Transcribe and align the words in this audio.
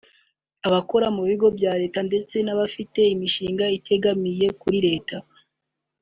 abakora 0.67 1.07
mu 1.15 1.21
bigo 1.29 1.47
bya 1.57 1.73
leta 1.81 1.99
ndetse 2.09 2.35
n’abafite 2.41 2.99
imishinga 3.13 3.65
itegamiye 3.77 4.45
kuri 4.61 4.77
Leta 4.87 5.17